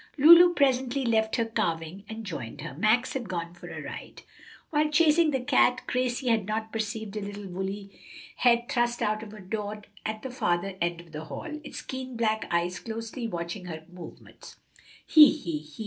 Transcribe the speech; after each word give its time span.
Lulu 0.17 0.55
presently 0.55 1.05
left 1.05 1.35
her 1.35 1.45
carving 1.45 2.05
and 2.09 2.25
joined 2.25 2.61
her. 2.61 2.73
Max 2.73 3.13
had 3.13 3.29
gone 3.29 3.53
for 3.53 3.69
a 3.69 3.83
ride. 3.83 4.23
While 4.71 4.89
chasing 4.89 5.29
the 5.29 5.39
cat 5.39 5.81
Gracie 5.85 6.29
had 6.29 6.47
not 6.47 6.71
perceived 6.73 7.15
a 7.15 7.21
little 7.21 7.45
woolly 7.45 8.01
head 8.37 8.67
thrust 8.67 9.03
out 9.03 9.21
of 9.21 9.31
a 9.31 9.39
door 9.41 9.83
at 10.03 10.23
the 10.23 10.31
farther 10.31 10.73
end 10.81 11.01
of 11.01 11.11
the 11.11 11.25
hall, 11.25 11.61
its 11.63 11.83
keen 11.83 12.17
black 12.17 12.47
eyes 12.49 12.79
closely 12.79 13.27
watching 13.27 13.65
her 13.65 13.85
movements. 13.93 14.55
"He, 15.05 15.29
he, 15.33 15.59
he!" 15.59 15.79